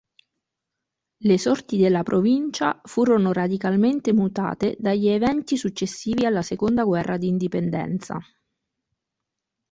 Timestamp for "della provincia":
1.77-2.81